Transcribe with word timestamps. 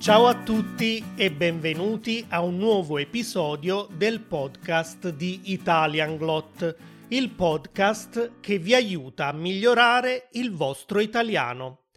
Ciao 0.00 0.28
a 0.28 0.34
tutti 0.34 1.04
e 1.14 1.30
benvenuti 1.30 2.24
a 2.30 2.40
un 2.40 2.56
nuovo 2.56 2.96
episodio 2.96 3.86
del 3.92 4.20
podcast 4.20 5.10
di 5.10 5.52
Italian 5.52 6.16
Glot, 6.16 6.76
il 7.08 7.28
podcast 7.28 8.40
che 8.40 8.58
vi 8.58 8.74
aiuta 8.74 9.26
a 9.26 9.34
migliorare 9.34 10.30
il 10.32 10.52
vostro 10.54 11.00
italiano. 11.00 11.88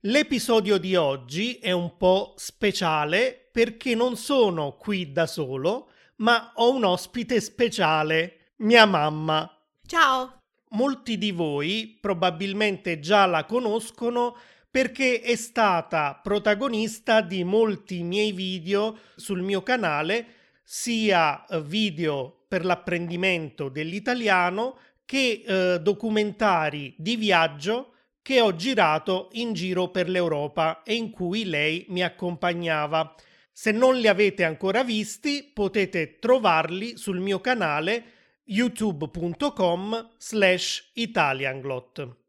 L'episodio 0.00 0.78
di 0.78 0.96
oggi 0.96 1.56
è 1.56 1.72
un 1.72 1.98
po' 1.98 2.32
speciale 2.38 3.50
perché 3.52 3.94
non 3.94 4.16
sono 4.16 4.76
qui 4.78 5.12
da 5.12 5.26
solo, 5.26 5.90
ma 6.16 6.52
ho 6.54 6.74
un 6.74 6.84
ospite 6.84 7.38
speciale, 7.42 8.54
mia 8.60 8.86
mamma. 8.86 9.46
Ciao! 9.86 10.38
Molti 10.70 11.18
di 11.18 11.32
voi 11.32 11.98
probabilmente 12.00 12.98
già 12.98 13.26
la 13.26 13.44
conoscono 13.44 14.36
perché 14.72 15.20
è 15.20 15.36
stata 15.36 16.18
protagonista 16.22 17.20
di 17.20 17.44
molti 17.44 18.02
miei 18.02 18.32
video 18.32 18.98
sul 19.16 19.42
mio 19.42 19.62
canale, 19.62 20.26
sia 20.64 21.44
eh, 21.44 21.60
video 21.60 22.44
per 22.48 22.64
l'apprendimento 22.64 23.68
dell'italiano 23.68 24.78
che 25.04 25.42
eh, 25.44 25.78
documentari 25.78 26.94
di 26.96 27.16
viaggio 27.16 27.92
che 28.22 28.40
ho 28.40 28.56
girato 28.56 29.28
in 29.32 29.52
giro 29.52 29.90
per 29.90 30.08
l'Europa 30.08 30.82
e 30.84 30.94
in 30.94 31.10
cui 31.10 31.44
lei 31.44 31.84
mi 31.90 32.02
accompagnava. 32.02 33.14
Se 33.52 33.72
non 33.72 33.96
li 33.96 34.08
avete 34.08 34.42
ancora 34.42 34.82
visti, 34.82 35.50
potete 35.52 36.18
trovarli 36.18 36.96
sul 36.96 37.18
mio 37.18 37.40
canale 37.40 38.04
youtube.com 38.44 40.14
slash 40.16 40.92
italianglot 40.94 42.21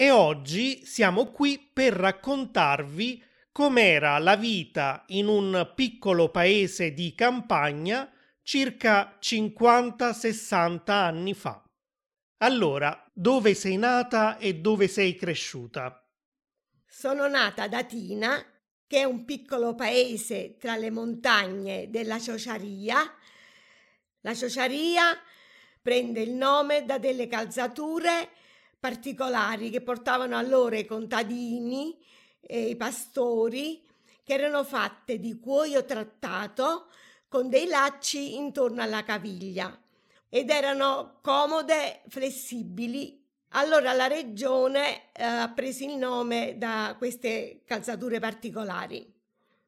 e 0.00 0.10
oggi 0.10 0.86
siamo 0.86 1.26
qui 1.26 1.58
per 1.58 1.92
raccontarvi 1.92 3.22
com'era 3.52 4.16
la 4.16 4.34
vita 4.34 5.04
in 5.08 5.26
un 5.26 5.72
piccolo 5.74 6.30
paese 6.30 6.94
di 6.94 7.14
campagna 7.14 8.10
circa 8.40 9.18
50-60 9.20 10.90
anni 10.90 11.34
fa. 11.34 11.62
Allora, 12.38 13.10
dove 13.12 13.52
sei 13.52 13.76
nata 13.76 14.38
e 14.38 14.54
dove 14.54 14.88
sei 14.88 15.16
cresciuta? 15.16 16.02
Sono 16.86 17.28
nata 17.28 17.64
ad 17.64 17.74
Atina, 17.74 18.42
che 18.86 19.00
è 19.00 19.04
un 19.04 19.26
piccolo 19.26 19.74
paese 19.74 20.56
tra 20.56 20.76
le 20.76 20.90
montagne 20.90 21.90
della 21.90 22.18
Ciociaria. 22.18 23.00
La 24.22 24.34
Ciociaria 24.34 25.14
prende 25.82 26.22
il 26.22 26.32
nome 26.32 26.86
da 26.86 26.96
delle 26.96 27.26
calzature 27.26 28.30
particolari 28.80 29.68
che 29.68 29.82
portavano 29.82 30.36
allora 30.36 30.78
i 30.78 30.86
contadini 30.86 31.96
e 32.40 32.70
i 32.70 32.76
pastori, 32.76 33.86
che 34.24 34.32
erano 34.32 34.64
fatte 34.64 35.18
di 35.18 35.38
cuoio 35.38 35.84
trattato 35.84 36.86
con 37.28 37.48
dei 37.48 37.66
lacci 37.66 38.34
intorno 38.36 38.80
alla 38.82 39.04
caviglia 39.04 39.78
ed 40.28 40.48
erano 40.48 41.18
comode, 41.20 42.02
flessibili. 42.08 43.18
Allora 43.54 43.92
la 43.92 44.06
regione 44.06 45.12
eh, 45.12 45.24
ha 45.24 45.48
preso 45.50 45.84
il 45.84 45.96
nome 45.96 46.56
da 46.56 46.94
queste 46.96 47.62
calzature 47.64 48.20
particolari. 48.20 49.12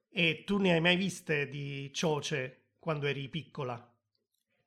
E 0.08 0.44
tu 0.44 0.58
ne 0.58 0.72
hai 0.72 0.80
mai 0.80 0.96
viste 0.96 1.48
di 1.48 1.90
cioce 1.92 2.74
quando 2.78 3.06
eri 3.06 3.28
piccola? 3.28 3.90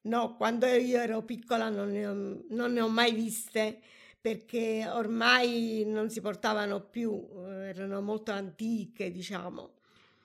No, 0.02 0.36
quando 0.36 0.68
io 0.68 1.00
ero 1.00 1.24
piccola 1.24 1.70
non 1.70 1.92
ne 1.92 2.06
ho, 2.06 2.44
non 2.50 2.74
ne 2.74 2.82
ho 2.82 2.90
mai 2.90 3.14
viste 3.14 3.82
perché 4.26 4.90
ormai 4.92 5.84
non 5.86 6.10
si 6.10 6.20
portavano 6.20 6.80
più, 6.80 7.28
erano 7.46 8.02
molto 8.02 8.32
antiche, 8.32 9.12
diciamo. 9.12 9.74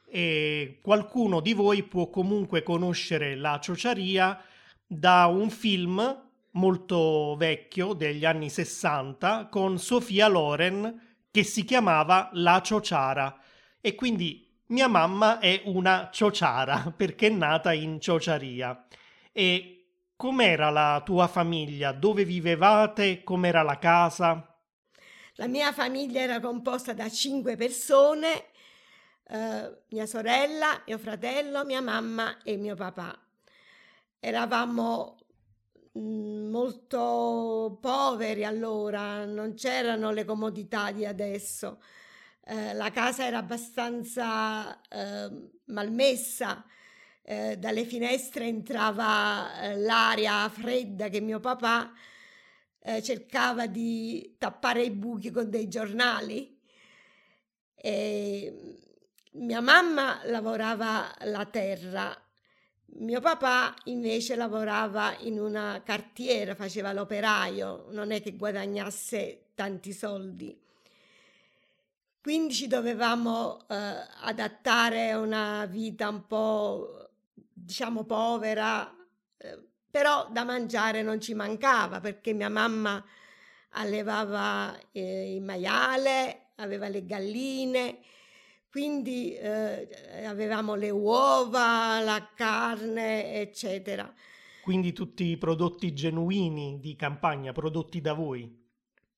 E 0.07 0.79
qualcuno 0.81 1.41
di 1.41 1.53
voi 1.53 1.83
può 1.83 2.09
comunque 2.09 2.63
conoscere 2.63 3.37
la 3.37 3.61
ciociaria 3.61 4.43
da 4.87 5.27
un 5.27 5.51
film 5.51 6.19
molto 6.53 7.37
vecchio 7.37 7.93
degli 7.93 8.25
anni 8.25 8.49
60 8.49 9.49
con 9.51 9.79
Sofia 9.79 10.29
Loren 10.29 11.19
che 11.31 11.43
si 11.43 11.67
chiamava 11.67 12.31
La 12.33 12.63
ciociara 12.63 13.39
e 13.83 13.95
quindi 13.95 14.49
mia 14.69 14.89
mamma 14.89 15.41
è 15.41 15.61
una 15.67 16.09
ciociara 16.11 16.91
perché 16.97 17.27
è 17.27 17.31
nata 17.31 17.75
in 17.75 18.01
ciociaria 18.01 18.83
e 19.31 19.80
Com'era 20.21 20.69
la 20.69 21.01
tua 21.03 21.29
famiglia? 21.29 21.93
Dove 21.93 22.27
vivevate? 22.27 23.25
Com'era 23.25 23.63
la 23.63 23.79
casa? 23.79 24.55
La 25.37 25.47
mia 25.47 25.73
famiglia 25.73 26.21
era 26.21 26.41
composta 26.41 26.93
da 26.93 27.09
cinque 27.09 27.57
persone, 27.57 28.49
eh, 29.29 29.85
mia 29.89 30.05
sorella, 30.05 30.83
mio 30.85 30.99
fratello, 30.99 31.65
mia 31.65 31.81
mamma 31.81 32.43
e 32.43 32.59
mio 32.59 32.75
papà. 32.75 33.19
Eravamo 34.19 35.17
mm, 35.99 36.51
molto 36.51 37.79
poveri 37.81 38.45
allora, 38.45 39.25
non 39.25 39.55
c'erano 39.55 40.11
le 40.11 40.27
comodità 40.27 40.93
di 40.93 41.07
adesso. 41.07 41.81
Eh, 42.45 42.75
la 42.75 42.91
casa 42.91 43.25
era 43.25 43.39
abbastanza 43.39 44.83
eh, 44.83 45.51
malmessa 45.69 46.63
eh, 47.31 47.57
dalle 47.59 47.85
finestre 47.85 48.47
entrava 48.47 49.63
eh, 49.63 49.77
l'aria 49.77 50.49
fredda 50.49 51.09
che 51.09 51.21
mio 51.21 51.39
papà 51.39 51.93
eh, 52.81 53.01
cercava 53.03 53.69
di 53.69 54.35
tappare 54.37 54.83
i 54.83 54.91
buchi 54.91 55.31
con 55.31 55.49
dei 55.49 55.69
giornali. 55.69 56.59
E 57.77 58.79
mia 59.35 59.61
mamma 59.61 60.23
lavorava 60.25 61.15
la 61.21 61.45
terra, 61.47 62.21
mio 62.99 63.21
papà 63.21 63.77
invece 63.85 64.35
lavorava 64.35 65.17
in 65.21 65.39
una 65.39 65.83
cartiera, 65.85 66.57
faceva 66.57 66.93
l'operaio, 66.93 67.87
non 67.91 68.11
è 68.11 68.21
che 68.21 68.35
guadagnasse 68.35 69.51
tanti 69.55 69.93
soldi. 69.93 70.61
Quindi 72.21 72.55
ci 72.55 72.67
dovevamo 72.67 73.69
eh, 73.69 73.75
adattare 74.23 75.13
a 75.13 75.19
una 75.21 75.65
vita 75.67 76.09
un 76.09 76.27
po' 76.27 77.10
diciamo 77.65 78.05
povera, 78.05 78.91
eh, 79.37 79.69
però 79.91 80.29
da 80.31 80.45
mangiare 80.45 81.03
non 81.03 81.21
ci 81.21 81.35
mancava 81.35 82.01
perché 82.01 82.33
mia 82.33 82.49
mamma 82.49 83.05
allevava 83.71 84.77
eh, 84.93 85.35
il 85.35 85.43
maiale, 85.43 86.51
aveva 86.57 86.89
le 86.89 87.05
galline, 87.05 87.99
quindi 88.71 89.35
eh, 89.35 89.89
avevamo 90.25 90.75
le 90.75 90.91
uova, 90.91 92.01
la 92.01 92.31
carne, 92.35 93.35
eccetera. 93.41 94.13
Quindi 94.63 94.93
tutti 94.93 95.25
i 95.25 95.39
prodotti 95.39 95.93
genuini 95.93 96.79
di 96.81 96.95
campagna, 96.95 97.53
prodotti 97.53 98.01
da 98.01 98.13
voi. 98.13 98.59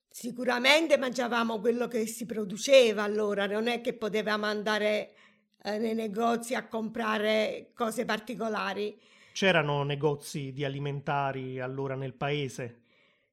Sicuramente 0.08 0.98
mangiavamo 0.98 1.58
quello 1.58 1.88
che 1.88 2.06
si 2.06 2.26
produceva 2.26 3.02
allora, 3.02 3.47
non 3.47 3.66
è 3.66 3.81
che 3.81 3.94
potevamo 3.94 4.47
andare 4.47 5.14
eh, 5.62 5.78
nei 5.78 5.95
negozi 5.95 6.55
a 6.55 6.67
comprare 6.67 7.71
cose 7.75 8.05
particolari. 8.05 8.99
C'erano 9.33 9.83
negozi 9.83 10.53
di 10.53 10.65
alimentari 10.65 11.61
allora 11.61 11.95
nel 11.95 12.15
paese? 12.15 12.81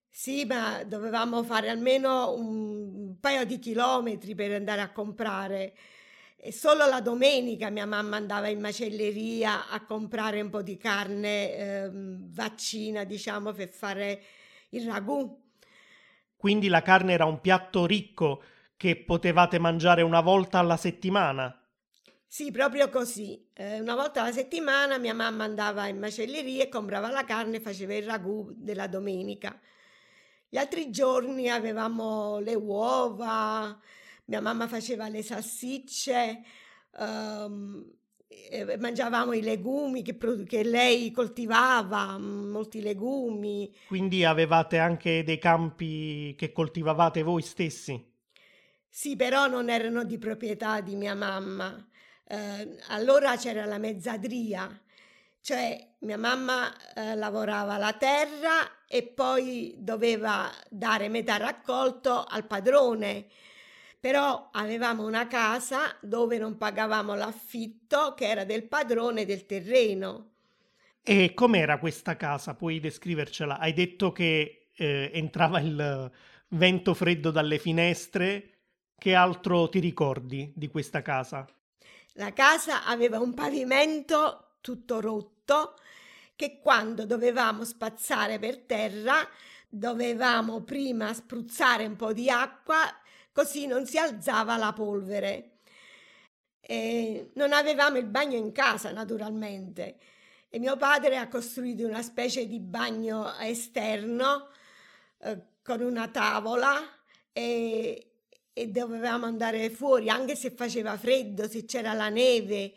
Sì, 0.10 0.46
ma 0.46 0.84
dovevamo 0.84 1.44
fare 1.44 1.70
almeno 1.70 2.34
un 2.34 3.20
paio 3.20 3.46
di 3.46 3.60
chilometri 3.60 4.34
per 4.36 4.52
andare 4.54 4.82
a 4.82 4.92
comprare. 4.92 5.74
E 6.36 6.54
solo 6.54 6.88
la 6.88 7.02
domenica 7.02 7.70
mia 7.70 7.86
mamma 7.86 8.16
andava 8.16 8.48
in 8.48 8.60
macelleria 8.60 9.70
a 9.70 9.84
comprare 9.84 10.40
un 10.40 10.50
po' 10.50 10.62
di 10.62 10.78
carne 10.78 11.54
eh, 11.54 11.90
vaccina, 11.92 13.04
diciamo, 13.04 13.52
per 13.52 13.70
fare 13.70 14.24
il 14.70 14.88
ragù. 14.88 15.48
Quindi 16.36 16.70
la 16.70 16.82
carne 16.82 17.14
era 17.14 17.26
un 17.26 17.42
piatto 17.42 17.86
ricco 17.86 18.42
che 18.78 18.96
potevate 18.96 19.60
mangiare 19.60 20.02
una 20.02 20.22
volta 20.22 20.60
alla 20.60 20.78
settimana? 20.78 21.59
Sì, 22.32 22.52
proprio 22.52 22.90
così. 22.90 23.44
Eh, 23.54 23.80
una 23.80 23.96
volta 23.96 24.22
alla 24.22 24.32
settimana 24.32 25.00
mia 25.00 25.16
mamma 25.16 25.46
andava 25.46 25.88
in 25.88 25.98
macelleria 25.98 26.62
e 26.62 26.70
comprava 26.70 27.10
la 27.10 27.24
carne 27.24 27.58
e 27.58 27.60
faceva 27.60 27.96
il 27.96 28.06
ragù 28.06 28.54
della 28.56 28.86
domenica. 28.86 29.60
Gli 30.48 30.58
altri 30.58 30.92
giorni 30.92 31.50
avevamo 31.50 32.38
le 32.38 32.54
uova, 32.54 33.76
mia 34.26 34.42
mamma 34.42 34.68
faceva 34.68 35.10
le 35.10 35.24
salsicce, 35.24 36.44
um, 37.00 37.84
mangiavamo 38.78 39.34
i 39.34 39.42
legumi 39.42 40.04
che, 40.04 40.16
che, 40.46 40.64
lei 40.64 41.10
coltivava, 41.10 42.16
molti 42.20 42.80
legumi. 42.80 43.74
Quindi 43.88 44.24
avevate 44.24 44.78
anche 44.78 45.24
dei 45.24 45.40
campi 45.40 46.36
che 46.38 46.52
coltivavate 46.52 47.24
voi 47.24 47.42
stessi? 47.42 48.06
Sì, 48.88 49.16
però 49.16 49.48
non 49.48 49.68
erano 49.70 50.04
di 50.04 50.20
proprietà 50.20 50.80
di 50.82 50.96
mia 50.96 51.16
mamma 51.16 51.89
eh, 52.32 52.78
allora 52.90 53.36
c'era 53.38 53.66
la 53.66 53.80
mezzadria, 53.80 54.70
cioè 55.42 55.96
mia 56.00 56.18
mamma 56.18 56.72
eh, 56.94 57.16
lavorava 57.16 57.78
la 57.78 57.94
terra 57.94 58.86
e 58.88 59.04
poi 59.04 59.74
doveva 59.80 60.52
dare 60.70 61.10
metà 61.10 61.38
raccolto 61.38 62.24
al 62.24 62.46
padrone. 62.46 63.26
però 64.00 64.50
avevamo 64.54 65.06
una 65.06 65.28
casa 65.28 65.98
dove 66.02 66.38
non 66.38 66.58
pagavamo 66.58 67.16
l'affitto 67.16 68.14
che 68.16 68.28
era 68.28 68.46
del 68.46 68.64
padrone 68.64 69.26
del 69.26 69.46
terreno. 69.46 70.28
E 71.04 71.34
com'era 71.34 71.80
questa 71.80 72.16
casa? 72.16 72.56
Puoi 72.56 72.80
descrivercela? 72.80 73.58
Hai 73.58 73.74
detto 73.74 74.12
che 74.12 74.68
eh, 74.76 75.12
entrava 75.14 75.60
il 75.60 76.12
vento 76.50 76.94
freddo 76.94 77.32
dalle 77.32 77.58
finestre. 77.60 78.54
Che 78.98 79.16
altro 79.16 79.70
ti 79.70 79.80
ricordi 79.80 80.52
di 80.56 80.68
questa 80.68 81.02
casa? 81.02 81.48
La 82.20 82.34
casa 82.34 82.84
aveva 82.84 83.18
un 83.18 83.34
pavimento 83.34 84.56
tutto 84.60 85.00
rotto 85.00 85.76
che 86.36 86.60
quando 86.60 87.06
dovevamo 87.06 87.64
spazzare 87.64 88.40
per 88.40 88.60
terra 88.60 89.26
dovevamo 89.70 90.62
prima 90.64 91.14
spruzzare 91.14 91.86
un 91.86 91.96
po' 91.96 92.12
di 92.12 92.30
acqua 92.30 92.94
così 93.32 93.68
non 93.68 93.86
si 93.86 93.98
alzava 93.98 94.58
la 94.58 94.74
polvere. 94.74 95.60
E 96.60 97.30
non 97.36 97.54
avevamo 97.54 97.98
il 97.98 98.06
bagno 98.08 98.36
in 98.36 98.52
casa 98.52 98.92
naturalmente 98.92 99.98
e 100.50 100.60
mio 100.60 100.76
padre 100.76 101.16
ha 101.16 101.30
costruito 101.30 101.88
una 101.88 102.02
specie 102.02 102.46
di 102.46 102.60
bagno 102.60 103.34
esterno 103.38 104.50
eh, 105.20 105.42
con 105.64 105.80
una 105.80 106.10
tavola 106.10 106.82
e, 107.32 108.09
e 108.60 108.68
dovevamo 108.68 109.26
andare 109.26 109.70
fuori 109.70 110.10
anche 110.10 110.36
se 110.36 110.52
faceva 110.52 110.98
freddo, 110.98 111.48
se 111.48 111.64
c'era 111.64 111.94
la 111.94 112.10
neve. 112.10 112.74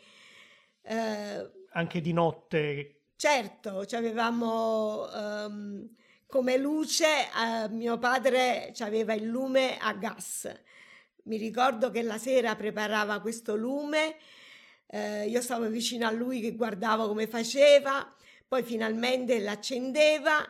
Eh, 0.81 1.51
anche 1.71 1.99
di 1.99 2.13
notte. 2.13 3.01
Certo, 3.17 3.85
avevamo 3.91 5.09
um, 5.13 5.89
come 6.25 6.57
luce, 6.57 7.05
uh, 7.35 7.73
mio 7.73 7.97
padre 7.97 8.73
aveva 8.79 9.13
il 9.13 9.25
lume 9.25 9.77
a 9.77 9.93
gas. 9.93 10.49
Mi 11.23 11.35
ricordo 11.35 11.89
che 11.91 12.01
la 12.01 12.17
sera 12.17 12.55
preparava 12.55 13.19
questo 13.19 13.55
lume, 13.55 14.15
uh, 14.87 15.27
io 15.27 15.41
stavo 15.41 15.67
vicino 15.67 16.07
a 16.07 16.11
lui 16.11 16.39
che 16.39 16.55
guardavo 16.55 17.07
come 17.07 17.27
faceva, 17.27 18.09
poi 18.47 18.63
finalmente 18.63 19.39
l'accendeva 19.39 20.49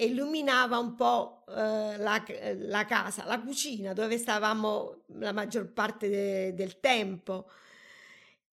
e 0.00 0.04
illuminava 0.04 0.78
un 0.78 0.94
po' 0.94 1.42
eh, 1.48 1.96
la, 1.96 2.24
la, 2.58 2.84
casa, 2.84 3.24
la 3.24 3.40
cucina 3.40 3.92
dove 3.92 4.16
stavamo 4.16 5.06
la 5.16 5.32
maggior 5.32 5.72
parte 5.72 6.08
de, 6.08 6.54
del 6.54 6.78
tempo. 6.78 7.50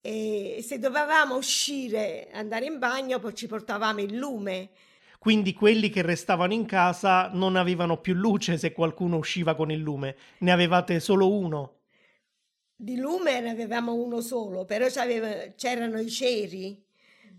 E 0.02 0.60
se 0.62 0.78
dovevamo 0.78 1.36
uscire, 1.36 2.30
andare 2.32 2.66
in 2.66 2.78
bagno, 2.78 3.18
poi 3.18 3.34
ci 3.34 3.48
portavamo 3.48 4.02
il 4.02 4.16
lume. 4.16 4.70
Quindi 5.18 5.54
quelli 5.54 5.90
che 5.90 6.04
restavano 6.04 6.54
in 6.54 6.68
casa 6.68 7.32
non 7.34 7.56
avevano 7.56 7.98
più 7.98 8.14
luce 8.14 8.60
se 8.60 8.72
qualcuno 8.72 9.18
usciva 9.18 9.56
con 9.56 9.72
il 9.72 9.80
lume, 9.80 10.16
ne 10.40 10.52
avevate 10.52 11.00
solo 11.00 11.34
uno. 11.34 11.80
Di 12.76 12.98
lume 12.98 13.40
ne 13.40 13.50
avevamo 13.50 13.96
uno 13.96 14.22
solo, 14.22 14.66
però 14.66 14.86
c'erano 15.56 16.00
i 16.00 16.10
ceri 16.10 16.90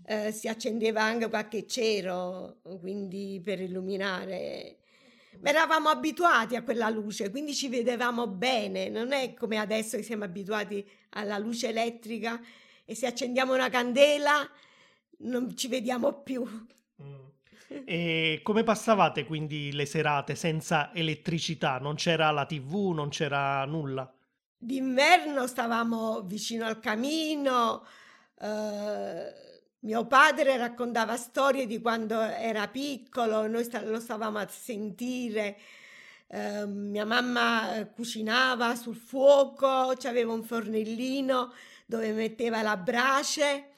eh, 0.05 0.31
si 0.31 0.47
accendeva 0.47 1.01
anche 1.01 1.29
qualche 1.29 1.65
cero, 1.67 2.57
quindi 2.79 3.41
per 3.43 3.61
illuminare. 3.61 4.77
Ma 5.41 5.49
eravamo 5.49 5.89
abituati 5.89 6.55
a 6.55 6.63
quella 6.63 6.89
luce, 6.89 7.29
quindi 7.29 7.53
ci 7.53 7.67
vedevamo 7.67 8.27
bene, 8.27 8.89
non 8.89 9.11
è 9.11 9.33
come 9.33 9.57
adesso 9.57 9.97
che 9.97 10.03
siamo 10.03 10.23
abituati 10.23 10.87
alla 11.11 11.37
luce 11.37 11.69
elettrica 11.69 12.39
e 12.85 12.95
se 12.95 13.07
accendiamo 13.07 13.53
una 13.53 13.69
candela 13.69 14.47
non 15.19 15.55
ci 15.55 15.67
vediamo 15.67 16.21
più. 16.21 16.43
Mm. 17.01 17.31
E 17.85 18.39
come 18.43 18.63
passavate 18.63 19.25
quindi 19.25 19.71
le 19.71 19.85
serate 19.85 20.35
senza 20.35 20.93
elettricità? 20.93 21.79
Non 21.79 21.95
c'era 21.95 22.29
la 22.31 22.45
tv, 22.45 22.91
non 22.93 23.09
c'era 23.09 23.65
nulla? 23.65 24.11
D'inverno 24.57 25.47
stavamo 25.47 26.21
vicino 26.21 26.65
al 26.65 26.79
camino, 26.79 27.85
eh, 28.39 29.52
mio 29.83 30.05
padre 30.05 30.55
raccontava 30.55 31.17
storie 31.17 31.67
di 31.67 31.81
quando 31.81 32.19
era 32.21 32.67
piccolo, 32.69 33.47
noi 33.47 33.63
sta- 33.65 33.83
lo 33.83 33.99
stavamo 33.99 34.37
a 34.37 34.47
sentire. 34.47 35.57
Uh, 36.27 36.65
mia 36.67 37.05
mamma 37.05 37.75
eh, 37.75 37.91
cucinava 37.91 38.75
sul 38.75 38.95
fuoco, 38.95 39.67
aveva 39.67 40.33
un 40.33 40.43
fornellino 40.43 41.53
dove 41.85 42.11
metteva 42.13 42.61
la 42.61 42.77
brace 42.77 43.71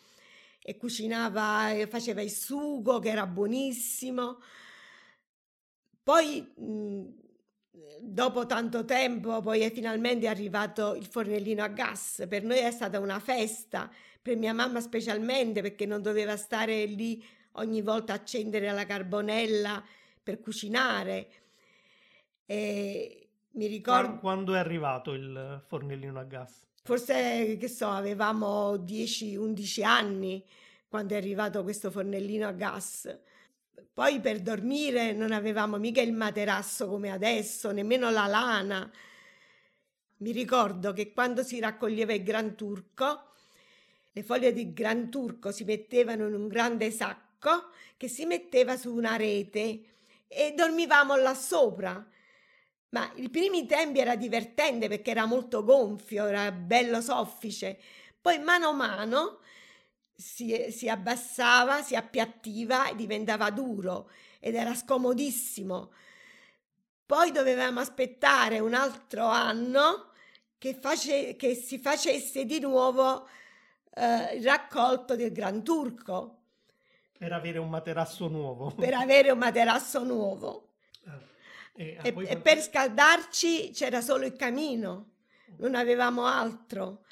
e 0.62 0.78
cucinava, 0.78 1.72
e 1.72 1.88
faceva 1.88 2.22
il 2.22 2.31
sugo 2.31 3.00
che 3.00 3.10
era 3.10 3.25
buonissimo. 3.25 4.40
Poi, 6.04 6.54
dopo 8.00 8.46
tanto 8.46 8.86
tempo, 8.86 9.42
poi 9.42 9.62
è 9.62 9.72
finalmente 9.72 10.28
arrivato 10.28 10.94
il 10.94 11.06
fornellino 11.06 11.63
a 11.63 11.68
gas. 11.68 12.25
Per 12.30 12.44
noi 12.44 12.60
è 12.60 12.72
stata 12.72 13.00
una 13.00 13.19
festa 13.19 13.92
per 14.25 14.38
mia 14.38 14.54
mamma 14.54 14.81
specialmente 14.81 15.62
perché 15.62 15.86
non 15.86 16.01
doveva 16.01 16.36
stare 16.36 16.86
lì 16.86 17.24
ogni 17.57 17.83
volta 17.83 18.13
a 18.13 18.16
accendere 18.16 18.72
la 18.72 18.83
carbonella 18.83 19.86
per 20.24 20.39
cucinare. 20.39 21.27
E 22.48 23.30
mi 23.51 23.68
ricordo... 23.68 24.18
Quando 24.18 24.56
è 24.56 24.57
arrivato 24.57 25.13
il 25.13 25.63
fornellino 25.68 26.18
a 26.19 26.24
gas? 26.24 26.66
Forse, 26.81 27.56
che 27.60 27.68
so, 27.68 27.88
avevamo 27.88 28.74
10-11 28.77 29.83
anni 29.83 30.44
quando 30.88 31.13
è 31.13 31.18
arrivato 31.18 31.62
questo 31.62 31.92
fornellino 31.92 32.48
a 32.48 32.51
gas. 32.51 33.19
Poi 33.94 34.19
per 34.21 34.39
dormire 34.42 35.13
non 35.13 35.33
avevamo 35.33 35.78
mica 35.78 36.01
il 36.01 36.13
materasso 36.13 36.88
come 36.88 37.12
adesso, 37.12 37.71
nemmeno 37.71 38.10
la 38.10 38.25
lana. 38.25 38.92
Mi 40.18 40.31
ricordo 40.31 40.94
che 40.94 41.13
quando 41.13 41.44
si 41.44 41.60
raccoglieva 41.60 42.12
il 42.12 42.24
Gran 42.24 42.56
Turco, 42.56 43.33
le 44.17 44.23
foglie 44.23 44.53
di 44.53 44.71
Gran 44.71 45.09
Turco 45.09 45.51
si 45.51 45.65
mettevano 45.65 46.25
in 46.27 46.33
un 46.33 46.47
grande 46.47 46.89
sacco 46.89 47.71
che 47.97 48.07
si 48.07 48.25
metteva 48.25 48.77
su 48.77 48.95
una 48.95 49.17
rete 49.17 49.95
e 50.25 50.53
dormivamo 50.56 51.17
là 51.17 51.33
sopra. 51.33 52.09
Ma 52.91 53.12
i 53.15 53.29
primi 53.29 53.65
tempi 53.65 54.00
era 54.00 54.15
divertente 54.15 54.88
perché 54.88 55.12
era 55.12 55.25
molto 55.25 55.65
gonfio, 55.65 56.27
era 56.27 56.50
bello 56.53 57.01
soffice. 57.01 57.77
Poi 58.21 58.39
mano 58.39 58.69
a 58.69 58.71
mano 58.71 59.39
si, 60.15 60.71
si 60.71 60.88
abbassava, 60.88 61.81
si 61.81 61.97
appiattiva 61.97 62.88
e 62.88 62.95
diventava 62.95 63.50
duro 63.50 64.09
ed 64.39 64.56
era 64.56 64.73
scomodissimo. 64.73 65.91
Poi 67.06 67.31
dovevamo 67.33 67.81
aspettare 67.81 68.59
un 68.59 68.75
altro 68.75 69.25
anno 69.25 70.13
che, 70.57 70.73
face, 70.73 71.35
che 71.35 71.54
si 71.54 71.80
facesse 71.80 72.45
di 72.45 72.61
nuovo 72.61 73.28
eh, 73.95 74.42
raccolto 74.44 75.16
del 75.16 75.31
Gran 75.31 75.64
Turco. 75.64 76.42
Per 77.18 77.31
avere 77.31 77.59
un 77.59 77.69
materasso 77.69 78.28
nuovo. 78.28 78.71
Per 78.75 78.94
avere 78.94 79.31
un 79.31 79.37
materasso 79.37 80.04
nuovo. 80.04 80.73
Eh, 81.78 81.97
e, 82.02 82.14
e, 82.14 82.25
e 82.28 82.37
per 82.37 82.61
scaldarci 82.61 83.71
c'era 83.71 84.02
solo 84.02 84.25
il 84.25 84.35
camino, 84.35 85.11
non 85.57 85.75
avevamo 85.75 86.25
altro. 86.25 87.04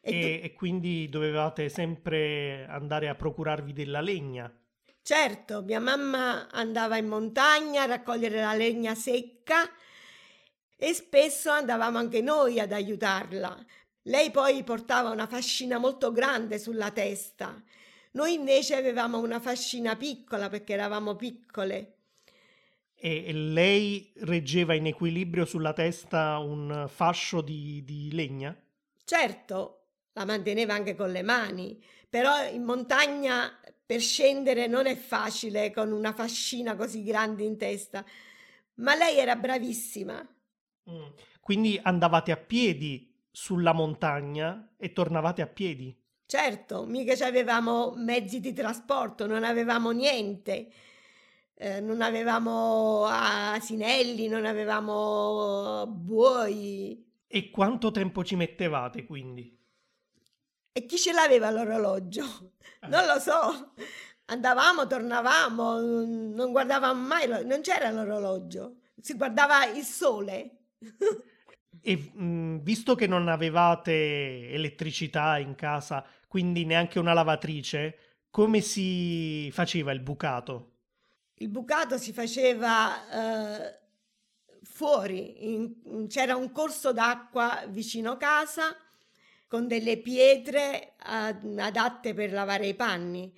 E, 0.00 0.12
e, 0.12 0.40
e, 0.44 0.52
quindi 0.54 1.08
dovevate 1.08 1.68
sempre 1.68 2.66
andare 2.68 3.08
a 3.08 3.14
procurarvi 3.14 3.72
della 3.72 4.00
legna. 4.00 4.52
Certo, 5.02 5.62
mia 5.62 5.80
mamma 5.80 6.48
andava 6.50 6.96
in 6.96 7.06
montagna 7.06 7.82
a 7.82 7.86
raccogliere 7.86 8.40
la 8.40 8.54
legna 8.54 8.94
secca 8.94 9.68
e 10.76 10.92
spesso 10.92 11.50
andavamo 11.50 11.98
anche 11.98 12.20
noi 12.20 12.60
ad 12.60 12.72
aiutarla. 12.72 13.64
Lei 14.08 14.30
poi 14.30 14.64
portava 14.64 15.10
una 15.10 15.26
fascina 15.26 15.76
molto 15.76 16.12
grande 16.12 16.58
sulla 16.58 16.90
testa. 16.90 17.62
Noi 18.12 18.32
invece 18.32 18.74
avevamo 18.74 19.18
una 19.18 19.38
fascina 19.38 19.96
piccola 19.96 20.48
perché 20.48 20.72
eravamo 20.72 21.14
piccole. 21.14 21.96
E 22.94 23.30
lei 23.34 24.10
reggeva 24.20 24.74
in 24.74 24.86
equilibrio 24.86 25.44
sulla 25.44 25.74
testa 25.74 26.38
un 26.38 26.86
fascio 26.88 27.42
di, 27.42 27.84
di 27.84 28.10
legna? 28.12 28.56
Certo, 29.04 29.82
la 30.14 30.24
manteneva 30.24 30.72
anche 30.72 30.96
con 30.96 31.12
le 31.12 31.22
mani, 31.22 31.78
però 32.08 32.48
in 32.48 32.64
montagna 32.64 33.60
per 33.84 34.00
scendere 34.00 34.66
non 34.66 34.86
è 34.86 34.96
facile 34.96 35.70
con 35.70 35.92
una 35.92 36.14
fascina 36.14 36.76
così 36.76 37.04
grande 37.04 37.44
in 37.44 37.58
testa, 37.58 38.02
ma 38.76 38.94
lei 38.94 39.18
era 39.18 39.36
bravissima. 39.36 40.26
Mm. 40.90 41.08
Quindi 41.40 41.78
andavate 41.82 42.32
a 42.32 42.36
piedi 42.38 43.16
sulla 43.38 43.72
montagna 43.72 44.74
e 44.76 44.92
tornavate 44.92 45.42
a 45.42 45.46
piedi. 45.46 45.96
Certo, 46.26 46.84
mica 46.86 47.14
avevamo 47.24 47.94
mezzi 47.94 48.40
di 48.40 48.52
trasporto, 48.52 49.28
non 49.28 49.44
avevamo 49.44 49.92
niente. 49.92 50.72
Eh, 51.54 51.80
non 51.80 52.02
avevamo 52.02 53.04
asinelli, 53.06 54.26
non 54.26 54.44
avevamo 54.44 55.86
buoi. 55.86 57.06
E 57.28 57.50
quanto 57.50 57.92
tempo 57.92 58.24
ci 58.24 58.34
mettevate 58.34 59.06
quindi? 59.06 59.56
E 60.72 60.84
chi 60.84 60.98
ce 60.98 61.12
l'aveva 61.12 61.50
l'orologio? 61.50 62.54
Eh. 62.80 62.88
Non 62.88 63.06
lo 63.06 63.20
so. 63.20 63.72
Andavamo, 64.26 64.88
tornavamo, 64.88 65.80
non 65.80 66.50
guardavamo 66.50 67.06
mai, 67.06 67.28
non 67.28 67.60
c'era 67.60 67.90
l'orologio, 67.90 68.78
si 69.00 69.14
guardava 69.14 69.64
il 69.66 69.84
sole. 69.84 70.56
E 71.80 71.96
mh, 71.96 72.60
visto 72.62 72.94
che 72.94 73.06
non 73.06 73.28
avevate 73.28 74.50
elettricità 74.50 75.38
in 75.38 75.54
casa, 75.54 76.04
quindi 76.26 76.64
neanche 76.64 76.98
una 76.98 77.12
lavatrice, 77.12 77.98
come 78.30 78.60
si 78.60 79.50
faceva 79.52 79.92
il 79.92 80.00
bucato? 80.00 80.72
Il 81.34 81.48
bucato 81.48 81.98
si 81.98 82.12
faceva 82.12 83.66
eh, 83.68 83.78
fuori, 84.62 85.54
in, 85.54 86.06
c'era 86.08 86.36
un 86.36 86.50
corso 86.52 86.92
d'acqua 86.92 87.64
vicino 87.68 88.16
casa 88.16 88.76
con 89.46 89.66
delle 89.66 89.98
pietre 89.98 90.94
ad, 90.98 91.58
adatte 91.58 92.12
per 92.12 92.32
lavare 92.32 92.66
i 92.66 92.74
panni. 92.74 93.32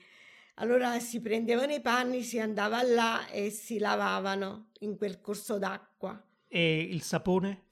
Allora 0.54 0.99
si 0.99 1.20
prendevano 1.20 1.73
i 1.73 1.80
panni, 1.80 2.23
si 2.23 2.38
andava 2.38 2.82
là 2.82 3.28
e 3.28 3.50
si 3.50 3.78
lavavano 3.78 4.70
in 4.80 4.97
quel 4.97 5.20
corso 5.20 5.59
d'acqua. 5.59 6.23
E 6.49 6.80
il 6.80 7.02
sapone? 7.02 7.68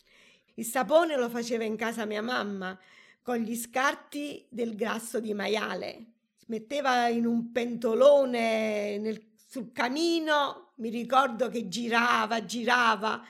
Il 0.58 0.64
sapone 0.64 1.16
lo 1.16 1.28
faceva 1.28 1.62
in 1.62 1.76
casa 1.76 2.04
mia 2.04 2.20
mamma 2.20 2.76
con 3.22 3.36
gli 3.36 3.54
scarti 3.54 4.44
del 4.48 4.74
grasso 4.74 5.20
di 5.20 5.32
maiale. 5.32 6.06
Metteva 6.46 7.06
in 7.06 7.26
un 7.26 7.52
pentolone 7.52 8.98
nel, 8.98 9.22
sul 9.36 9.70
camino, 9.70 10.72
mi 10.78 10.88
ricordo 10.88 11.48
che 11.48 11.68
girava, 11.68 12.44
girava, 12.44 13.22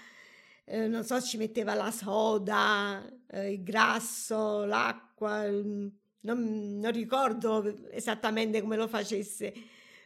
eh, 0.64 0.87
non 0.87 1.04
so, 1.04 1.20
ci 1.20 1.37
metteva 1.37 1.75
la 1.75 1.90
soda, 1.90 3.06
eh, 3.26 3.52
il 3.52 3.62
grasso, 3.62 4.64
l'acqua, 4.64 5.47
non, 5.50 5.92
non 6.20 6.92
ricordo 6.92 7.90
esattamente 7.90 8.62
come 8.62 8.76
lo 8.76 8.88
facesse, 8.88 9.52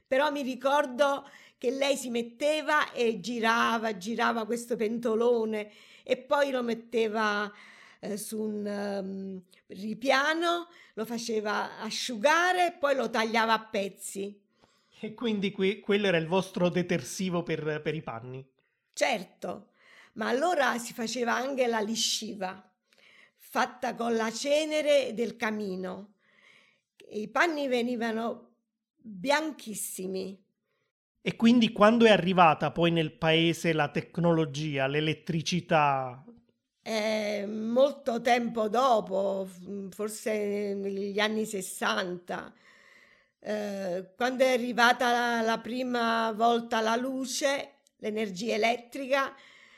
però 0.08 0.32
mi 0.32 0.42
ricordo 0.42 1.24
che 1.62 1.70
lei 1.70 1.96
si 1.96 2.10
metteva 2.10 2.90
e 2.90 3.20
girava, 3.20 3.96
girava 3.96 4.46
questo 4.46 4.74
pentolone 4.74 5.70
e 6.02 6.16
poi 6.16 6.50
lo 6.50 6.60
metteva 6.60 7.48
eh, 8.00 8.16
su 8.16 8.40
un 8.40 8.66
um, 8.66 9.42
ripiano, 9.68 10.66
lo 10.94 11.04
faceva 11.04 11.78
asciugare 11.78 12.66
e 12.66 12.72
poi 12.72 12.96
lo 12.96 13.08
tagliava 13.08 13.52
a 13.52 13.60
pezzi. 13.60 14.36
E 14.98 15.14
quindi 15.14 15.52
que- 15.52 15.78
quello 15.78 16.08
era 16.08 16.16
il 16.16 16.26
vostro 16.26 16.68
detersivo 16.68 17.44
per, 17.44 17.80
per 17.80 17.94
i 17.94 18.02
panni? 18.02 18.44
Certo, 18.92 19.68
ma 20.14 20.26
allora 20.26 20.76
si 20.78 20.92
faceva 20.92 21.36
anche 21.36 21.68
la 21.68 21.78
lisciva, 21.78 22.60
fatta 23.36 23.94
con 23.94 24.16
la 24.16 24.32
cenere 24.32 25.14
del 25.14 25.36
camino. 25.36 26.14
I 27.10 27.28
panni 27.28 27.68
venivano 27.68 28.54
bianchissimi. 28.96 30.42
E 31.24 31.36
quindi 31.36 31.70
quando 31.70 32.04
è 32.04 32.10
arrivata 32.10 32.72
poi 32.72 32.90
nel 32.90 33.12
paese 33.12 33.72
la 33.72 33.88
tecnologia, 33.88 34.88
l'elettricità? 34.88 36.24
Eh, 36.82 37.46
molto 37.46 38.20
tempo 38.20 38.68
dopo, 38.68 39.48
forse 39.90 40.74
negli 40.74 41.20
anni 41.20 41.46
60, 41.46 42.52
eh, 43.38 44.10
quando 44.16 44.42
è 44.42 44.52
arrivata 44.52 45.12
la, 45.12 45.40
la 45.42 45.58
prima 45.60 46.32
volta 46.32 46.80
la 46.80 46.96
luce, 46.96 47.74
l'energia 47.98 48.54
elettrica, 48.54 49.32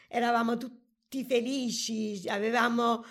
eravamo 0.08 0.56
tutti 0.56 1.26
felici, 1.26 2.22
avevamo 2.26 3.04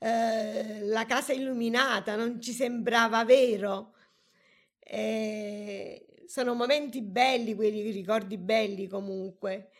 eh, 0.00 0.80
la 0.82 1.06
casa 1.06 1.32
illuminata, 1.32 2.16
non 2.16 2.40
ci 2.40 2.50
sembrava 2.50 3.24
vero. 3.24 3.92
E 4.80 6.06
sono 6.26 6.54
momenti 6.54 7.02
belli, 7.02 7.54
quei 7.54 7.90
ricordi 7.90 8.38
belli 8.38 8.86
comunque. 8.86 9.70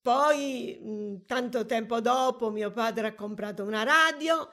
Poi, 0.00 0.78
mh, 0.80 1.26
tanto 1.26 1.64
tempo 1.66 2.00
dopo, 2.00 2.50
mio 2.50 2.70
padre 2.70 3.08
ha 3.08 3.14
comprato 3.14 3.64
una 3.64 3.82
radio 3.84 4.50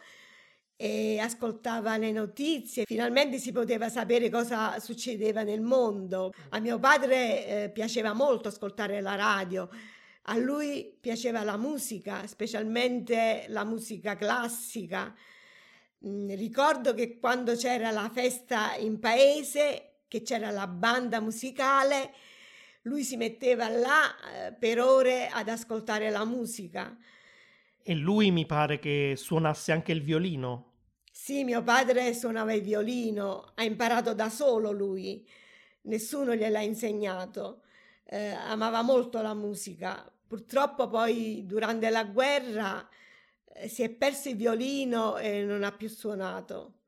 e 0.75 1.19
ascoltava 1.19 1.97
le 1.97 2.11
notizie, 2.11 2.85
finalmente 2.85 3.37
si 3.37 3.51
poteva 3.51 3.89
sapere 3.89 4.29
cosa 4.29 4.79
succedeva 4.79 5.43
nel 5.43 5.61
mondo. 5.61 6.31
A 6.49 6.59
mio 6.59 6.79
padre 6.79 7.63
eh, 7.65 7.69
piaceva 7.69 8.13
molto 8.13 8.47
ascoltare 8.47 9.01
la 9.01 9.15
radio 9.15 9.69
a 10.31 10.37
lui 10.37 10.95
piaceva 10.99 11.43
la 11.43 11.57
musica, 11.57 12.25
specialmente 12.27 13.45
la 13.49 13.63
musica 13.65 14.15
classica. 14.15 15.13
Mm, 16.05 16.29
ricordo 16.35 16.93
che 16.93 17.17
quando 17.19 17.55
c'era 17.55 17.91
la 17.91 18.09
festa 18.13 18.75
in 18.75 18.99
paese, 18.99 19.88
che 20.09 20.21
c'era 20.21 20.51
la 20.51 20.67
banda 20.67 21.21
musicale, 21.21 22.11
lui 22.81 23.03
si 23.05 23.15
metteva 23.15 23.69
là 23.69 24.47
eh, 24.47 24.53
per 24.53 24.81
ore 24.81 25.29
ad 25.29 25.47
ascoltare 25.47 26.09
la 26.09 26.25
musica. 26.25 26.97
E 27.81 27.95
lui 27.95 28.31
mi 28.31 28.45
pare 28.45 28.79
che 28.79 29.13
suonasse 29.15 29.71
anche 29.71 29.93
il 29.93 30.03
violino. 30.03 30.73
Sì, 31.09 31.45
mio 31.45 31.63
padre 31.63 32.13
suonava 32.13 32.51
il 32.51 32.61
violino, 32.61 33.53
ha 33.55 33.63
imparato 33.63 34.13
da 34.13 34.29
solo 34.29 34.71
lui, 34.71 35.25
nessuno 35.83 36.35
gliel'ha 36.35 36.59
insegnato. 36.59 37.61
Eh, 38.03 38.31
amava 38.31 38.81
molto 38.81 39.21
la 39.21 39.33
musica, 39.33 40.11
Purtroppo 40.29 40.87
poi 40.87 41.43
durante 41.47 41.89
la 41.89 42.03
guerra 42.03 42.87
eh, 43.51 43.67
si 43.67 43.81
è 43.81 43.89
perso 43.89 44.29
il 44.29 44.35
violino 44.35 45.17
e 45.17 45.43
non 45.43 45.63
ha 45.63 45.71
più 45.71 45.89
suonato. 45.89 46.78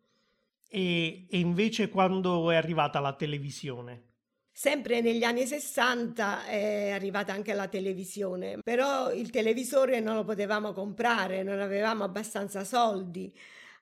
E, 0.74 1.26
e 1.30 1.40
invece 1.40 1.90
quando 1.90 2.50
è 2.50 2.56
arrivata 2.56 3.00
la 3.00 3.14
televisione? 3.14 4.10
Sempre 4.54 5.02
negli 5.02 5.24
anni 5.24 5.46
60 5.46 6.46
è 6.46 6.92
arrivata 6.92 7.34
anche 7.34 7.54
la 7.54 7.68
televisione, 7.68 8.60
però 8.64 9.12
il 9.12 9.30
televisore 9.30 10.00
non 10.00 10.16
lo 10.16 10.24
potevamo 10.24 10.72
comprare, 10.72 11.44
non 11.44 11.60
avevamo 11.60 12.04
abbastanza 12.04 12.64
soldi. 12.64 13.34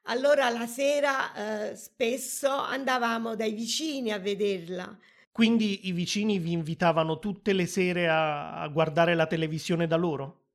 Allora 0.03 0.49
la 0.49 0.65
sera 0.65 1.69
eh, 1.69 1.75
spesso 1.75 2.49
andavamo 2.49 3.35
dai 3.35 3.51
vicini 3.51 4.11
a 4.11 4.19
vederla 4.19 4.97
quindi 5.39 5.87
i 5.87 5.93
vicini 5.93 6.37
vi 6.37 6.51
invitavano 6.51 7.17
tutte 7.17 7.53
le 7.53 7.65
sere 7.65 8.09
a, 8.09 8.59
a 8.59 8.67
guardare 8.67 9.15
la 9.15 9.25
televisione 9.25 9.87
da 9.87 9.95
loro? 9.95 10.47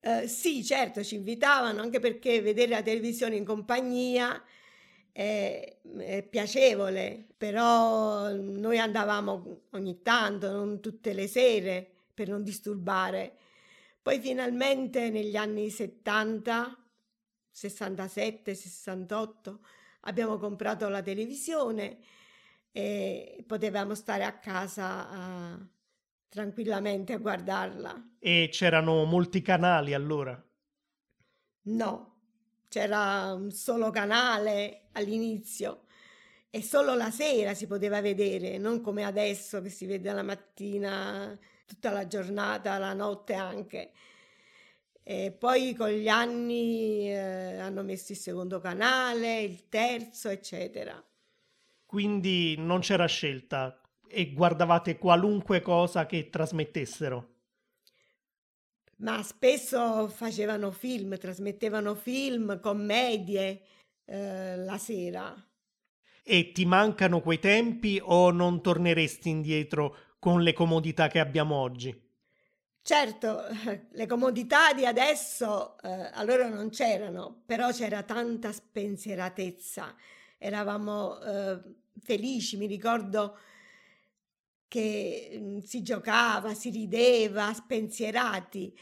Uh, 0.00 0.26
sì, 0.26 0.64
certo, 0.64 1.04
ci 1.04 1.14
invitavano 1.14 1.82
anche 1.82 2.00
perché 2.00 2.40
vedere 2.40 2.70
la 2.70 2.82
televisione 2.82 3.36
in 3.36 3.44
compagnia 3.44 4.42
è, 5.16 5.78
è, 5.96 6.22
piacevole, 6.24 7.24
però 7.38 8.30
noi 8.34 8.78
andavamo 8.78 9.62
ogni 9.70 10.02
tanto, 10.02 10.52
non 10.52 10.82
tutte 10.82 11.14
le 11.14 11.26
sere, 11.26 11.90
per 12.12 12.28
non 12.28 12.42
disturbare. 12.42 13.38
Poi 14.02 14.20
finalmente 14.20 15.08
negli 15.08 15.34
anni 15.34 15.70
70, 15.70 16.76
67, 17.50 18.54
68 18.54 19.60
abbiamo 20.00 20.36
comprato 20.36 20.86
la 20.90 21.00
televisione 21.00 21.96
e 22.70 23.42
potevamo 23.46 23.94
stare 23.94 24.24
a 24.24 24.38
casa 24.38 25.54
uh, 25.54 25.66
tranquillamente 26.28 27.14
a 27.14 27.18
guardarla. 27.18 28.16
E 28.18 28.50
c'erano 28.52 29.04
molti 29.04 29.40
canali 29.40 29.94
allora? 29.94 30.38
No, 31.68 32.15
c'era 32.76 33.32
un 33.32 33.50
solo 33.52 33.90
canale 33.90 34.88
all'inizio 34.92 35.84
e 36.50 36.62
solo 36.62 36.94
la 36.94 37.10
sera 37.10 37.54
si 37.54 37.66
poteva 37.66 38.00
vedere, 38.00 38.58
non 38.58 38.80
come 38.80 39.04
adesso 39.04 39.62
che 39.62 39.70
si 39.70 39.86
vede 39.86 40.12
la 40.12 40.22
mattina, 40.22 41.38
tutta 41.66 41.90
la 41.90 42.06
giornata, 42.06 42.78
la 42.78 42.92
notte 42.92 43.34
anche. 43.34 43.92
E 45.02 45.34
poi 45.38 45.74
con 45.74 45.88
gli 45.88 46.08
anni 46.08 47.10
eh, 47.10 47.58
hanno 47.58 47.82
messo 47.82 48.12
il 48.12 48.18
secondo 48.18 48.58
canale, 48.58 49.40
il 49.40 49.68
terzo, 49.68 50.28
eccetera 50.28 51.02
quindi 51.86 52.56
non 52.58 52.80
c'era 52.80 53.06
scelta 53.06 53.80
e 54.08 54.32
guardavate 54.32 54.98
qualunque 54.98 55.62
cosa 55.62 56.04
che 56.04 56.28
trasmettessero. 56.28 57.35
Ma 58.98 59.22
spesso 59.22 60.08
facevano 60.08 60.70
film, 60.70 61.18
trasmettevano 61.18 61.94
film, 61.94 62.60
commedie 62.60 63.62
eh, 64.04 64.56
la 64.56 64.78
sera. 64.78 65.34
E 66.22 66.52
ti 66.52 66.64
mancano 66.64 67.20
quei 67.20 67.38
tempi 67.38 68.00
o 68.02 68.30
non 68.30 68.62
torneresti 68.62 69.28
indietro 69.28 69.96
con 70.18 70.42
le 70.42 70.52
comodità 70.52 71.08
che 71.08 71.20
abbiamo 71.20 71.56
oggi? 71.56 72.04
Certo, 72.82 73.42
le 73.92 74.06
comodità 74.06 74.72
di 74.72 74.86
adesso 74.86 75.76
eh, 75.82 76.10
allora 76.14 76.48
non 76.48 76.70
c'erano, 76.70 77.42
però 77.44 77.70
c'era 77.70 78.02
tanta 78.02 78.52
spensieratezza 78.52 79.94
eravamo 80.38 81.20
eh, 81.20 81.60
felici, 82.00 82.56
mi 82.56 82.66
ricordo 82.66 83.38
che 84.68 85.38
mh, 85.40 85.44
mm, 85.44 85.58
si 85.58 85.82
giocava, 85.82 86.54
si 86.54 86.70
rideva, 86.70 87.52
spensierati. 87.52 88.76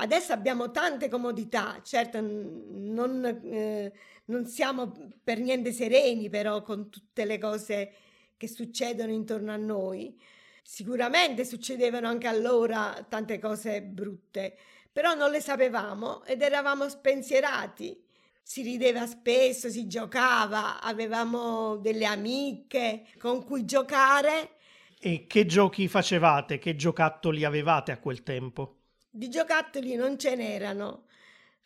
Adesso 0.00 0.32
abbiamo 0.32 0.70
tante 0.70 1.08
comodità, 1.08 1.80
certo 1.82 2.20
non, 2.20 3.24
eh, 3.24 3.92
non 4.26 4.46
siamo 4.46 4.92
per 5.24 5.40
niente 5.40 5.72
sereni 5.72 6.28
però 6.28 6.62
con 6.62 6.88
tutte 6.88 7.24
le 7.24 7.38
cose 7.38 7.92
che 8.36 8.48
succedono 8.48 9.10
intorno 9.12 9.52
a 9.52 9.56
noi. 9.56 10.16
Sicuramente 10.62 11.44
succedevano 11.44 12.08
anche 12.08 12.28
allora 12.28 13.04
tante 13.08 13.38
cose 13.38 13.82
brutte, 13.82 14.56
però 14.92 15.14
non 15.14 15.30
le 15.30 15.40
sapevamo 15.40 16.24
ed 16.24 16.42
eravamo 16.42 16.88
spensierati. 16.88 18.00
Si 18.42 18.62
rideva 18.62 19.06
spesso, 19.06 19.68
si 19.68 19.86
giocava, 19.86 20.80
avevamo 20.80 21.76
delle 21.76 22.04
amiche 22.06 23.06
con 23.18 23.44
cui 23.44 23.64
giocare. 23.64 24.57
E 25.00 25.26
che 25.28 25.46
giochi 25.46 25.86
facevate? 25.86 26.58
Che 26.58 26.74
giocattoli 26.74 27.44
avevate 27.44 27.92
a 27.92 27.98
quel 27.98 28.22
tempo? 28.22 28.76
Di 29.08 29.28
giocattoli 29.28 29.94
non 29.94 30.18
ce 30.18 30.34
n'erano. 30.34 31.04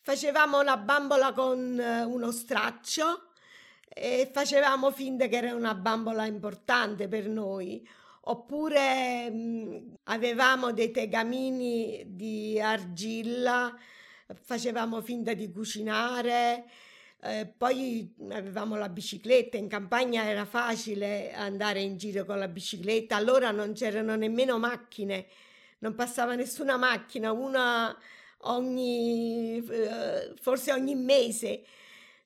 Facevamo 0.01 0.61
una 0.61 0.77
bambola 0.77 1.33
con 1.33 1.79
eh, 1.81 2.03
uno 2.03 2.31
straccio 2.31 3.29
e 3.89 4.31
facevamo 4.33 4.91
finta 4.91 5.29
che 5.29 5.37
era 5.37 5.55
una 5.55 5.75
bambola 5.75 6.27
importante 6.27 7.09
per 7.09 7.29
noi. 7.29 7.87
Oppure 8.25 9.31
mh, 9.31 9.37
mm, 9.37 9.93
avevamo 10.05 10.73
dei 10.73 10.91
tegamini 10.91 12.05
di 12.09 12.61
argilla, 12.61 13.75
facevamo 14.43 15.01
finta 15.01 15.33
di 15.33 15.51
cucinare. 15.51 16.65
Eh, 17.25 17.47
poi 17.47 18.13
avevamo 18.31 18.77
la 18.77 18.89
bicicletta, 18.89 19.57
in 19.57 19.69
campagna 19.69 20.25
era 20.25 20.45
facile 20.45 21.33
andare 21.33 21.81
in 21.81 21.97
giro 21.97 22.25
con 22.25 22.37
la 22.37 22.49
bicicletta, 22.49 23.15
allora 23.15 23.53
non 23.53 23.75
c'erano 23.75 24.17
nemmeno 24.17 24.59
macchine, 24.59 25.27
non 25.79 25.95
passava 25.95 26.35
nessuna 26.35 26.77
macchina, 26.77 27.31
una 27.31 27.97
ogni, 28.39 29.65
eh, 29.65 30.35
forse 30.41 30.73
ogni 30.73 30.97
mese. 30.97 31.63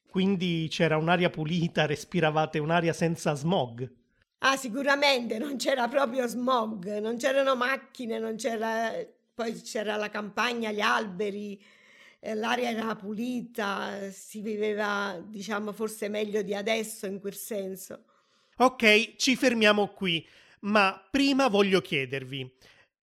Quindi 0.08 0.66
c'era 0.70 0.96
un'aria 0.96 1.28
pulita, 1.28 1.84
respiravate 1.84 2.58
un'aria 2.58 2.94
senza 2.94 3.34
smog. 3.34 3.86
Ah, 4.38 4.56
sicuramente 4.56 5.36
non 5.36 5.56
c'era 5.56 5.88
proprio 5.88 6.26
smog, 6.26 7.00
non 7.00 7.18
c'erano 7.18 7.54
macchine, 7.54 8.18
non 8.18 8.36
c'era... 8.36 8.92
poi 9.34 9.60
c'era 9.60 9.96
la 9.96 10.08
campagna, 10.08 10.72
gli 10.72 10.80
alberi, 10.80 11.62
l'aria 12.34 12.70
era 12.70 12.94
pulita, 12.96 14.10
si 14.10 14.40
viveva, 14.40 15.22
diciamo, 15.24 15.72
forse 15.72 16.08
meglio 16.08 16.42
di 16.42 16.54
adesso 16.54 17.06
in 17.06 17.20
quel 17.20 17.34
senso. 17.36 18.04
Ok, 18.58 19.16
ci 19.16 19.36
fermiamo 19.36 19.88
qui, 19.88 20.26
ma 20.60 21.00
prima 21.10 21.48
voglio 21.48 21.80
chiedervi, 21.80 22.50